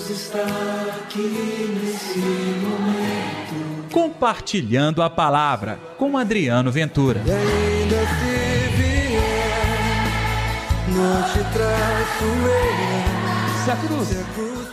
Deus 0.00 0.10
está 0.10 0.46
aqui 1.02 1.78
nesse 1.82 2.18
momento. 2.18 3.90
Compartilhando 3.92 5.02
a 5.02 5.10
palavra 5.10 5.78
com 5.98 6.16
Adriano 6.16 6.72
Ventura. 6.72 7.20
E 7.26 7.30
ainda 7.30 7.96
se 7.96 8.68
vier, 8.76 9.20
não 10.88 11.22
te 11.24 11.40
traço 11.52 12.24
eu. 12.24 13.64
Se 13.64 13.70
a 13.70 13.76
cruz. 13.76 14.08
Se 14.08 14.18
a 14.18 14.24
cruz. 14.34 14.68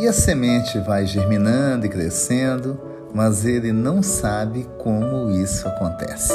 E 0.00 0.08
a 0.08 0.12
semente 0.12 0.78
vai 0.80 1.06
germinando 1.06 1.86
e 1.86 1.88
crescendo, 1.88 2.80
mas 3.14 3.44
ele 3.44 3.72
não 3.72 4.02
sabe 4.02 4.66
como 4.78 5.30
isso 5.30 5.68
acontece. 5.68 6.32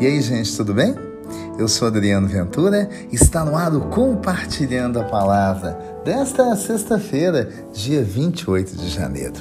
E 0.00 0.06
aí, 0.06 0.20
gente, 0.20 0.56
tudo 0.56 0.72
bem? 0.74 1.13
Eu 1.58 1.68
sou 1.68 1.88
Adriano 1.88 2.26
Ventura, 2.26 2.88
está 3.12 3.44
no 3.44 3.56
ar 3.56 3.74
o 3.74 3.82
Compartilhando 3.82 4.98
a 4.98 5.04
Palavra 5.04 5.78
desta 6.04 6.54
sexta-feira, 6.56 7.48
dia 7.72 8.02
28 8.02 8.76
de 8.76 8.88
janeiro. 8.88 9.36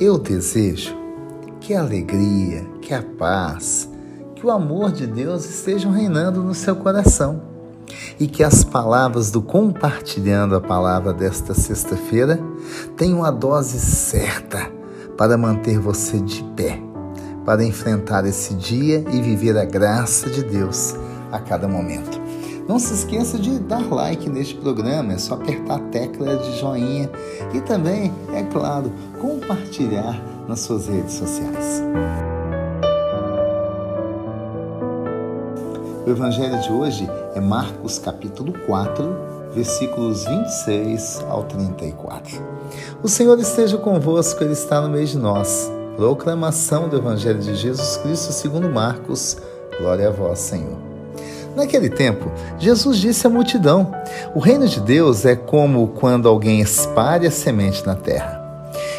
Eu 0.00 0.18
desejo 0.18 0.96
que 1.60 1.74
a 1.74 1.80
alegria, 1.80 2.64
que 2.80 2.94
a 2.94 3.02
paz, 3.02 3.88
que 4.34 4.46
o 4.46 4.50
amor 4.50 4.92
de 4.92 5.06
Deus 5.06 5.44
estejam 5.44 5.92
reinando 5.92 6.42
no 6.42 6.54
seu 6.54 6.74
coração 6.76 7.42
e 8.18 8.26
que 8.26 8.42
as 8.42 8.64
palavras 8.64 9.30
do 9.30 9.42
Compartilhando 9.42 10.56
a 10.56 10.60
Palavra 10.60 11.12
desta 11.12 11.54
sexta-feira 11.54 12.40
tenham 12.96 13.24
a 13.24 13.30
dose 13.30 13.78
certa 13.78 14.70
para 15.16 15.36
manter 15.36 15.78
você 15.78 16.18
de 16.20 16.42
pé, 16.56 16.80
para 17.44 17.64
enfrentar 17.64 18.24
esse 18.26 18.54
dia 18.54 19.04
e 19.12 19.20
viver 19.20 19.56
a 19.56 19.64
graça 19.64 20.30
de 20.30 20.42
Deus 20.42 20.94
a 21.30 21.38
cada 21.38 21.66
momento. 21.66 22.20
Não 22.68 22.78
se 22.78 22.94
esqueça 22.94 23.38
de 23.38 23.58
dar 23.58 23.92
like 23.92 24.28
neste 24.30 24.54
programa, 24.54 25.12
é 25.12 25.18
só 25.18 25.34
apertar 25.34 25.76
a 25.76 25.78
tecla 25.90 26.36
de 26.36 26.58
joinha 26.58 27.10
e 27.52 27.60
também, 27.60 28.12
é 28.32 28.42
claro, 28.44 28.92
compartilhar 29.20 30.22
nas 30.46 30.60
suas 30.60 30.86
redes 30.86 31.14
sociais. 31.14 31.82
O 36.06 36.10
evangelho 36.10 36.60
de 36.60 36.72
hoje 36.72 37.08
é 37.34 37.40
Marcos 37.40 37.98
capítulo 37.98 38.52
4, 38.66 39.32
versículos 39.54 40.24
26 40.24 41.24
ao 41.28 41.44
34. 41.44 42.40
O 43.02 43.08
Senhor 43.08 43.38
esteja 43.38 43.76
convosco, 43.76 44.42
ele 44.42 44.52
está 44.52 44.80
no 44.80 44.88
meio 44.88 45.06
de 45.06 45.18
nós. 45.18 45.70
Proclamação 45.96 46.88
do 46.88 46.96
evangelho 46.96 47.38
de 47.38 47.54
Jesus 47.54 47.98
Cristo 47.98 48.32
segundo 48.32 48.68
Marcos. 48.68 49.36
Glória 49.78 50.08
a 50.08 50.10
vós, 50.10 50.38
Senhor. 50.38 50.78
Naquele 51.54 51.90
tempo, 51.90 52.32
Jesus 52.58 52.96
disse 52.96 53.26
à 53.26 53.30
multidão: 53.30 53.92
O 54.34 54.38
reino 54.38 54.66
de 54.66 54.80
Deus 54.80 55.26
é 55.26 55.36
como 55.36 55.88
quando 55.88 56.28
alguém 56.28 56.60
espalha 56.60 57.30
semente 57.30 57.86
na 57.86 57.94
terra. 57.94 58.40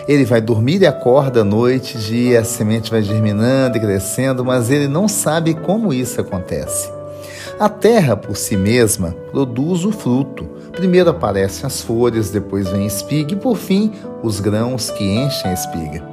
Ele 0.08 0.24
vai 0.24 0.40
dormir 0.40 0.82
e 0.82 0.86
acorda 0.86 1.42
à 1.42 1.44
noite, 1.44 1.98
dia, 1.98 2.42
a 2.42 2.44
semente 2.44 2.92
vai 2.92 3.02
germinando 3.02 3.78
e 3.78 3.82
crescendo, 3.82 4.46
mas 4.46 4.70
ele 4.70 4.88
não 4.88 5.08
sabe 5.08 5.56
como 5.56 5.94
isso 5.94 6.22
acontece. 6.22 6.92
A 7.60 7.70
terra, 7.70 8.16
por 8.16 8.36
si 8.36 8.56
mesma, 8.56 9.16
produz 9.32 9.84
o 9.84 9.92
fruto. 9.92 10.44
Primeiro 10.74 11.10
aparecem 11.10 11.66
as 11.66 11.82
folhas, 11.82 12.30
depois 12.30 12.68
vem 12.68 12.84
a 12.84 12.88
espiga 12.88 13.34
e, 13.34 13.38
por 13.38 13.58
fim, 13.58 13.94
os 14.22 14.40
grãos 14.40 14.90
que 14.92 15.04
enchem 15.04 15.50
a 15.50 15.54
espiga. 15.54 16.13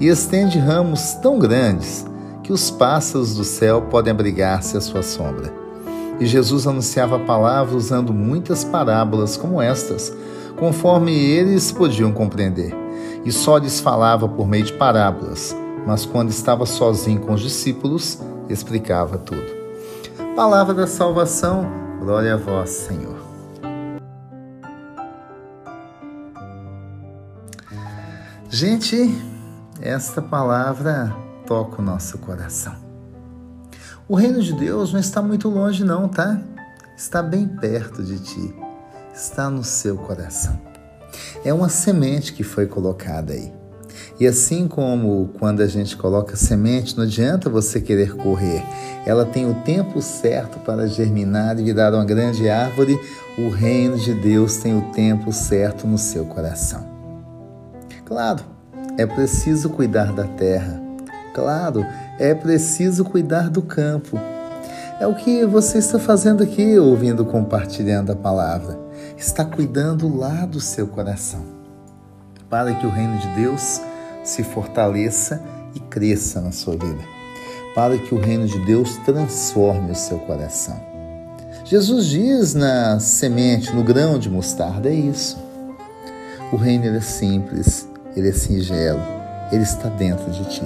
e 0.00 0.08
estende 0.08 0.58
ramos 0.58 1.14
tão 1.14 1.38
grandes 1.38 2.04
que 2.42 2.52
os 2.52 2.70
pássaros 2.70 3.36
do 3.36 3.44
céu 3.44 3.82
podem 3.82 4.10
abrigar-se 4.10 4.76
à 4.76 4.80
sua 4.80 5.02
sombra. 5.02 5.52
E 6.18 6.26
Jesus 6.26 6.66
anunciava 6.66 7.16
a 7.16 7.20
palavra 7.20 7.76
usando 7.76 8.12
muitas 8.12 8.64
parábolas 8.64 9.36
como 9.36 9.60
estas, 9.60 10.12
conforme 10.58 11.12
eles 11.12 11.72
podiam 11.72 12.12
compreender 12.12 12.82
e 13.24 13.30
só 13.30 13.56
lhes 13.56 13.80
falava 13.80 14.28
por 14.28 14.48
meio 14.48 14.64
de 14.64 14.72
parábolas, 14.72 15.56
mas 15.86 16.04
quando 16.04 16.30
estava 16.30 16.66
sozinho 16.66 17.20
com 17.20 17.34
os 17.34 17.40
discípulos, 17.40 18.18
explicava 18.48 19.18
tudo. 19.18 19.62
Palavra 20.34 20.74
da 20.74 20.86
salvação, 20.86 21.66
glória 22.00 22.34
a 22.34 22.36
vós, 22.36 22.70
Senhor. 22.70 23.20
Gente, 28.48 29.14
esta 29.82 30.22
palavra 30.22 31.12
toca 31.44 31.82
o 31.82 31.84
nosso 31.84 32.16
coração. 32.18 32.74
O 34.08 34.14
reino 34.14 34.40
de 34.40 34.52
Deus 34.52 34.92
não 34.92 35.00
está 35.00 35.20
muito 35.20 35.48
longe, 35.48 35.84
não, 35.84 36.08
tá? 36.08 36.40
Está 36.96 37.20
bem 37.20 37.48
perto 37.48 38.02
de 38.02 38.20
ti, 38.20 38.54
está 39.12 39.50
no 39.50 39.64
seu 39.64 39.96
coração. 39.96 40.60
É 41.44 41.52
uma 41.52 41.68
semente 41.68 42.32
que 42.32 42.44
foi 42.44 42.66
colocada 42.66 43.32
aí. 43.32 43.52
E 44.20 44.26
assim 44.26 44.68
como 44.68 45.30
quando 45.38 45.62
a 45.62 45.66
gente 45.66 45.96
coloca 45.96 46.36
semente, 46.36 46.96
não 46.96 47.02
adianta 47.02 47.50
você 47.50 47.80
querer 47.80 48.14
correr. 48.14 48.62
Ela 49.04 49.24
tem 49.24 49.50
o 49.50 49.62
tempo 49.62 50.00
certo 50.00 50.60
para 50.60 50.86
germinar 50.86 51.58
e 51.58 51.64
virar 51.64 51.92
uma 51.92 52.04
grande 52.04 52.48
árvore. 52.48 52.98
O 53.36 53.48
reino 53.48 53.96
de 53.96 54.14
Deus 54.14 54.58
tem 54.58 54.78
o 54.78 54.92
tempo 54.92 55.32
certo 55.32 55.86
no 55.86 55.98
seu 55.98 56.24
coração. 56.26 56.86
Claro, 58.04 58.51
é 58.98 59.06
preciso 59.06 59.70
cuidar 59.70 60.12
da 60.12 60.24
terra. 60.24 60.80
Claro, 61.34 61.86
é 62.18 62.34
preciso 62.34 63.04
cuidar 63.04 63.48
do 63.48 63.62
campo. 63.62 64.18
É 65.00 65.06
o 65.06 65.14
que 65.14 65.44
você 65.44 65.78
está 65.78 65.98
fazendo 65.98 66.42
aqui, 66.42 66.78
ouvindo, 66.78 67.24
compartilhando 67.24 68.12
a 68.12 68.16
palavra. 68.16 68.78
Está 69.16 69.44
cuidando 69.44 70.14
lá 70.14 70.44
do 70.46 70.60
seu 70.60 70.86
coração, 70.86 71.42
para 72.48 72.74
que 72.74 72.86
o 72.86 72.90
reino 72.90 73.18
de 73.18 73.28
Deus 73.28 73.80
se 74.22 74.42
fortaleça 74.42 75.42
e 75.74 75.80
cresça 75.80 76.40
na 76.40 76.52
sua 76.52 76.74
vida, 76.74 77.02
para 77.74 77.96
que 77.96 78.14
o 78.14 78.20
reino 78.20 78.46
de 78.46 78.58
Deus 78.64 78.96
transforme 78.98 79.92
o 79.92 79.96
seu 79.96 80.18
coração. 80.20 80.80
Jesus 81.64 82.06
diz 82.06 82.54
na 82.54 83.00
semente, 83.00 83.74
no 83.74 83.82
grão 83.82 84.18
de 84.18 84.28
mostarda, 84.28 84.88
é 84.88 84.94
isso. 84.94 85.38
O 86.52 86.56
reino 86.56 86.84
é 86.84 87.00
simples, 87.00 87.88
ele 88.16 88.28
é 88.28 88.32
singelo, 88.32 89.00
ele 89.50 89.62
está 89.62 89.88
dentro 89.88 90.30
de 90.30 90.44
ti. 90.48 90.62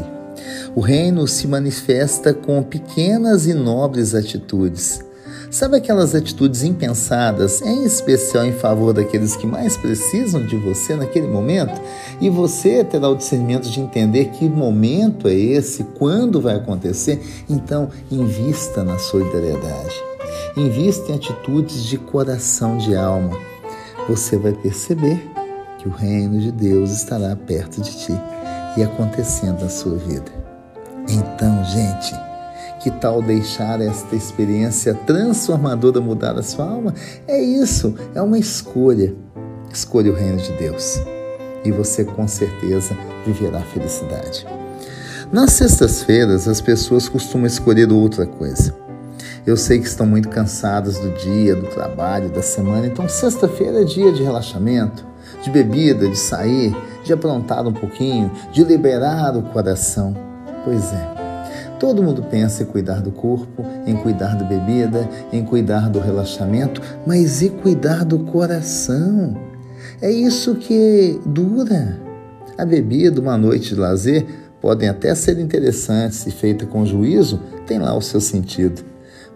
O 0.74 0.80
reino 0.80 1.26
se 1.26 1.48
manifesta 1.48 2.34
com 2.34 2.62
pequenas 2.62 3.46
e 3.46 3.54
nobres 3.54 4.14
atitudes. 4.14 5.04
Sabe 5.50 5.76
aquelas 5.76 6.14
atitudes 6.14 6.64
impensadas, 6.64 7.62
em 7.62 7.84
especial 7.84 8.44
em 8.44 8.52
favor 8.52 8.92
daqueles 8.92 9.36
que 9.36 9.46
mais 9.46 9.76
precisam 9.76 10.44
de 10.44 10.56
você 10.56 10.96
naquele 10.96 11.28
momento? 11.28 11.80
E 12.20 12.28
você 12.28 12.82
terá 12.84 13.08
o 13.08 13.14
discernimento 13.14 13.70
de 13.70 13.80
entender 13.80 14.26
que 14.26 14.48
momento 14.48 15.28
é 15.28 15.34
esse, 15.34 15.84
quando 15.98 16.40
vai 16.40 16.56
acontecer? 16.56 17.20
Então, 17.48 17.88
invista 18.10 18.82
na 18.82 18.98
solidariedade. 18.98 19.94
Invista 20.56 21.12
em 21.12 21.14
atitudes 21.14 21.84
de 21.84 21.96
coração, 21.96 22.76
de 22.76 22.96
alma. 22.96 23.38
Você 24.08 24.36
vai 24.36 24.52
perceber 24.52 25.35
que 25.86 25.88
o 25.88 25.90
reino 25.90 26.40
de 26.40 26.50
Deus 26.50 26.90
estará 26.90 27.36
perto 27.36 27.80
de 27.80 27.96
ti 27.96 28.20
e 28.76 28.82
acontecendo 28.82 29.62
na 29.62 29.68
sua 29.68 29.96
vida. 29.96 30.32
Então, 31.08 31.64
gente, 31.64 32.12
que 32.80 32.90
tal 32.90 33.22
deixar 33.22 33.80
esta 33.80 34.16
experiência 34.16 34.94
transformadora 34.94 36.00
mudar 36.00 36.36
a 36.36 36.42
sua 36.42 36.68
alma? 36.68 36.92
É 37.28 37.40
isso, 37.40 37.94
é 38.14 38.20
uma 38.20 38.38
escolha. 38.38 39.14
Escolha 39.72 40.10
o 40.10 40.14
reino 40.14 40.38
de 40.38 40.52
Deus 40.52 41.00
e 41.64 41.70
você 41.70 42.04
com 42.04 42.26
certeza 42.26 42.96
viverá 43.24 43.60
felicidade. 43.60 44.46
Nas 45.30 45.52
sextas-feiras, 45.52 46.48
as 46.48 46.60
pessoas 46.60 47.08
costumam 47.08 47.46
escolher 47.46 47.90
outra 47.92 48.26
coisa. 48.26 48.74
Eu 49.44 49.56
sei 49.56 49.78
que 49.78 49.86
estão 49.86 50.06
muito 50.06 50.28
cansadas 50.28 50.98
do 50.98 51.10
dia, 51.10 51.54
do 51.54 51.66
trabalho, 51.66 52.28
da 52.28 52.42
semana, 52.42 52.86
então 52.86 53.08
sexta-feira 53.08 53.82
é 53.82 53.84
dia 53.84 54.12
de 54.12 54.22
relaxamento, 54.22 55.04
de 55.46 55.50
bebida, 55.50 56.08
de 56.08 56.18
sair, 56.18 56.76
de 57.04 57.12
aprontar 57.12 57.64
um 57.66 57.72
pouquinho, 57.72 58.32
de 58.52 58.64
liberar 58.64 59.36
o 59.36 59.42
coração. 59.42 60.12
Pois 60.64 60.92
é, 60.92 61.16
Todo 61.78 62.02
mundo 62.02 62.22
pensa 62.22 62.62
em 62.62 62.66
cuidar 62.66 63.00
do 63.00 63.12
corpo, 63.12 63.64
em 63.86 63.94
cuidar 63.94 64.34
da 64.34 64.44
bebida, 64.44 65.08
em 65.32 65.44
cuidar 65.44 65.88
do 65.90 66.00
relaxamento, 66.00 66.80
mas 67.06 67.42
e 67.42 67.50
cuidar 67.50 68.04
do 68.04 68.20
coração? 68.20 69.36
É 70.00 70.10
isso 70.10 70.56
que 70.56 71.20
dura. 71.24 72.00
A 72.58 72.64
bebida, 72.64 73.20
uma 73.20 73.36
noite 73.36 73.74
de 73.74 73.80
lazer, 73.80 74.26
podem 74.60 74.88
até 74.88 75.14
ser 75.14 75.38
interessantes 75.38 76.26
e 76.26 76.30
feita 76.30 76.64
com 76.64 76.84
juízo, 76.84 77.40
tem 77.66 77.78
lá 77.78 77.94
o 77.94 78.00
seu 78.00 78.20
sentido. 78.20 78.82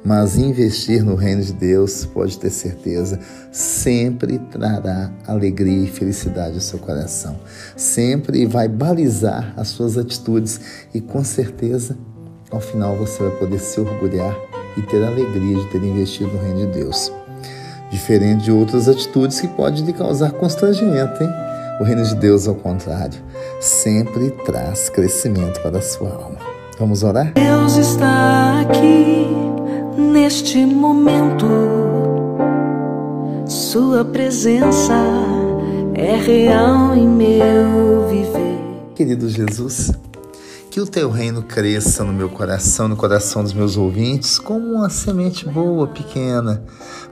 Mas 0.04 0.36
investir 0.36 1.04
no 1.04 1.14
reino 1.14 1.42
de 1.42 1.52
Deus, 1.52 2.06
pode 2.06 2.38
ter 2.38 2.50
certeza, 2.50 3.20
sempre 3.52 4.38
trará 4.38 5.10
alegria 5.26 5.84
e 5.84 5.86
felicidade 5.86 6.54
ao 6.54 6.60
seu 6.60 6.78
coração. 6.78 7.38
Sempre 7.76 8.46
vai 8.46 8.66
balizar 8.66 9.52
as 9.56 9.68
suas 9.68 9.98
atitudes 9.98 10.60
e 10.94 11.00
com 11.00 11.22
certeza, 11.22 11.98
ao 12.50 12.60
final 12.60 12.96
você 12.96 13.22
vai 13.22 13.32
poder 13.32 13.58
se 13.58 13.78
orgulhar 13.78 14.34
e 14.76 14.82
ter 14.82 15.04
a 15.04 15.08
alegria 15.08 15.56
de 15.56 15.70
ter 15.70 15.82
investido 15.82 16.32
no 16.32 16.42
reino 16.42 16.66
de 16.66 16.78
Deus. 16.78 17.12
Diferente 17.90 18.44
de 18.44 18.52
outras 18.52 18.88
atitudes 18.88 19.40
que 19.40 19.48
podem 19.48 19.84
lhe 19.84 19.92
causar 19.92 20.32
constrangimento, 20.32 21.22
hein? 21.22 21.30
O 21.80 21.84
reino 21.84 22.04
de 22.04 22.14
Deus, 22.14 22.46
ao 22.46 22.54
contrário, 22.54 23.18
sempre 23.60 24.30
traz 24.44 24.88
crescimento 24.88 25.60
para 25.60 25.78
a 25.78 25.82
sua 25.82 26.10
alma. 26.10 26.38
Vamos 26.78 27.02
orar? 27.02 27.32
Deus 27.34 27.76
está 27.76 28.60
aqui 28.60 29.49
neste 30.00 30.64
momento. 30.64 31.46
Sua 33.46 34.04
presença 34.04 34.94
é 35.94 36.16
real 36.16 36.94
em 36.94 37.06
meu 37.06 38.08
viver. 38.08 38.58
Querido 38.94 39.28
Jesus, 39.28 39.92
que 40.70 40.80
o 40.80 40.86
teu 40.86 41.10
reino 41.10 41.42
cresça 41.42 42.02
no 42.02 42.12
meu 42.12 42.28
coração, 42.28 42.88
no 42.88 42.96
coração 42.96 43.42
dos 43.42 43.52
meus 43.52 43.76
ouvintes, 43.76 44.38
como 44.38 44.74
uma 44.74 44.88
semente 44.88 45.46
boa, 45.46 45.86
pequena, 45.86 46.64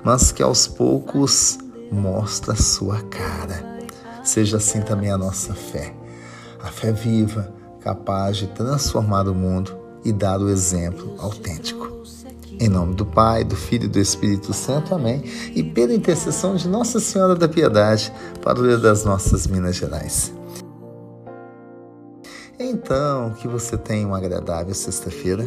mas 0.02 0.32
que 0.32 0.42
aos 0.42 0.66
poucos 0.66 1.58
mostra 1.92 2.54
a 2.54 2.56
sua 2.56 3.00
cara. 3.02 3.78
Seja 4.24 4.56
assim 4.56 4.80
também 4.80 5.10
a 5.10 5.18
nossa 5.18 5.54
fé. 5.54 5.94
A 6.62 6.68
fé 6.68 6.92
viva, 6.92 7.52
capaz 7.80 8.36
de 8.36 8.46
transformar 8.48 9.28
o 9.28 9.34
mundo 9.34 9.76
e 10.04 10.12
dar 10.12 10.40
o 10.40 10.48
exemplo 10.48 11.14
autêntico. 11.18 11.77
Em 12.60 12.68
nome 12.68 12.94
do 12.94 13.06
Pai, 13.06 13.44
do 13.44 13.54
Filho 13.54 13.84
e 13.84 13.88
do 13.88 14.00
Espírito 14.00 14.52
Santo. 14.52 14.94
Amém. 14.94 15.22
E 15.54 15.62
pela 15.62 15.94
intercessão 15.94 16.56
de 16.56 16.68
Nossa 16.68 16.98
Senhora 16.98 17.36
da 17.36 17.48
Piedade, 17.48 18.12
padroeira 18.42 18.78
das 18.78 19.04
nossas 19.04 19.46
Minas 19.46 19.76
Gerais. 19.76 20.32
Então, 22.58 23.30
que 23.34 23.46
você 23.46 23.76
tenha 23.76 24.04
uma 24.04 24.18
agradável 24.18 24.74
sexta-feira. 24.74 25.46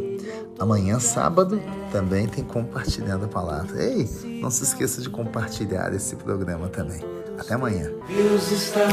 Amanhã, 0.58 1.00
sábado, 1.00 1.62
também 1.92 2.28
tem 2.28 2.44
Compartilhando 2.44 3.25
a 3.25 3.28
Palavra. 3.28 3.84
Ei, 3.84 4.08
não 4.42 4.50
se 4.50 4.63
esqueça 4.63 5.02
de 5.02 5.10
compartilhar 5.10 5.94
esse 5.94 6.16
programa 6.16 6.69
também. 6.69 7.02
Até 7.38 7.56
amanhã. 7.56 7.92
Deus 8.08 8.52
está 8.52 8.88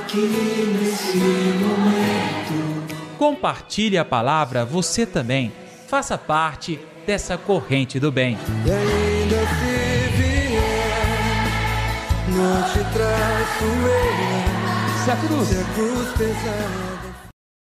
aqui 0.00 0.26
nesse 0.80 1.18
momento. 1.18 2.88
Compartilhe 3.18 3.98
a 3.98 4.04
palavra 4.04 4.64
você 4.64 5.04
também. 5.04 5.52
Faça 5.88 6.18
parte 6.18 6.78
dessa 7.06 7.38
corrente 7.38 7.98
do 7.98 8.12
bem. 8.12 8.36
E 8.66 8.70
ainda 8.70 9.36
se 9.36 10.16
vier, 10.18 10.58
não 12.28 12.62
te 12.64 12.78
traço 12.92 13.64
eu. 13.64 15.02
Se 15.02 15.10
a 15.10 15.16
cruz 15.16 15.48
Se 15.48 15.58
a 15.58 15.64
cruz 15.74 16.08
pesar. 16.18 16.97